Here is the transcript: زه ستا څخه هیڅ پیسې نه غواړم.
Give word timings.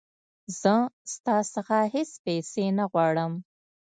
زه 0.61 0.75
ستا 1.13 1.37
څخه 1.55 1.77
هیڅ 1.93 2.11
پیسې 2.25 2.65
نه 2.77 2.85
غواړم. 2.91 3.33